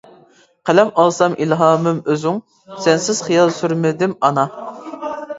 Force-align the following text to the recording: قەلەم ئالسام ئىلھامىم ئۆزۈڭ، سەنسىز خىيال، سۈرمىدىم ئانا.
قەلەم 0.67 0.87
ئالسام 1.01 1.33
ئىلھامىم 1.43 1.99
ئۆزۈڭ، 2.13 2.39
سەنسىز 2.85 3.19
خىيال، 3.27 3.53
سۈرمىدىم 3.59 4.15
ئانا. 4.29 4.47